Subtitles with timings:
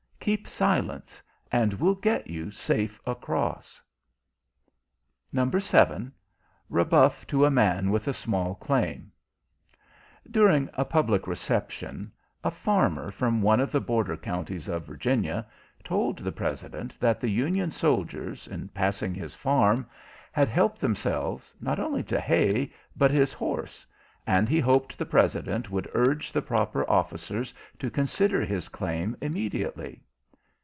[0.23, 3.81] Keep silence, and we'll get you safe across."
[5.33, 9.11] REBUFF TO A MAN WITH A SMALL CLAIM
[10.29, 12.11] During a public "reception,"
[12.43, 15.43] a farmer, from one of the border counties of Virginia,
[15.83, 19.87] told the President that the Union soldiers, in passing his farm,
[20.31, 23.87] had helped themselves not only to hay, but his horse,
[24.27, 27.41] and he hoped the President would urge the proper officer
[27.79, 29.99] to consider his claim immediately.